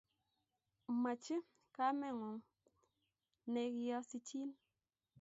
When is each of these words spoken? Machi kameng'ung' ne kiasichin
Machi 1.01 1.35
kameng'ung' 1.75 2.43
ne 3.51 3.61
kiasichin 3.77 4.49